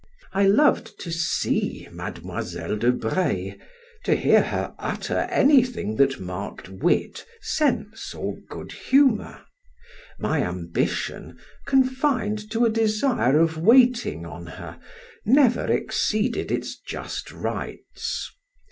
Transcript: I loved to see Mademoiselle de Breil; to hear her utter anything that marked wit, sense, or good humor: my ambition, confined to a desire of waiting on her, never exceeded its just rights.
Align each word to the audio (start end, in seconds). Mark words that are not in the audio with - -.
I 0.33 0.47
loved 0.47 0.99
to 1.01 1.11
see 1.11 1.87
Mademoiselle 1.91 2.75
de 2.75 2.91
Breil; 2.91 3.53
to 4.03 4.15
hear 4.15 4.41
her 4.41 4.73
utter 4.79 5.27
anything 5.29 5.95
that 5.97 6.19
marked 6.19 6.69
wit, 6.69 7.23
sense, 7.39 8.11
or 8.15 8.37
good 8.49 8.71
humor: 8.71 9.43
my 10.17 10.41
ambition, 10.41 11.37
confined 11.67 12.49
to 12.49 12.65
a 12.65 12.69
desire 12.71 13.39
of 13.39 13.59
waiting 13.59 14.25
on 14.25 14.47
her, 14.47 14.79
never 15.23 15.67
exceeded 15.71 16.51
its 16.51 16.79
just 16.79 17.31
rights. 17.31 18.31